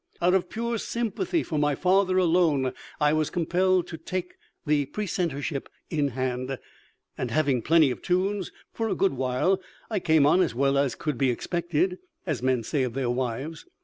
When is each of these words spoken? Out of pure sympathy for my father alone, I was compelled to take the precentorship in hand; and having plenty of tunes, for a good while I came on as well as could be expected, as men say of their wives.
Out 0.19 0.33
of 0.33 0.49
pure 0.49 0.79
sympathy 0.79 1.43
for 1.43 1.59
my 1.59 1.75
father 1.75 2.17
alone, 2.17 2.73
I 2.99 3.13
was 3.13 3.29
compelled 3.29 3.85
to 3.85 3.97
take 3.99 4.33
the 4.65 4.87
precentorship 4.87 5.69
in 5.91 6.07
hand; 6.07 6.57
and 7.19 7.29
having 7.29 7.61
plenty 7.61 7.91
of 7.91 8.01
tunes, 8.01 8.51
for 8.73 8.89
a 8.89 8.95
good 8.95 9.13
while 9.13 9.61
I 9.91 9.99
came 9.99 10.25
on 10.25 10.41
as 10.41 10.55
well 10.55 10.75
as 10.79 10.95
could 10.95 11.19
be 11.19 11.29
expected, 11.29 11.99
as 12.25 12.41
men 12.41 12.63
say 12.63 12.81
of 12.81 12.95
their 12.95 13.11
wives. 13.11 13.67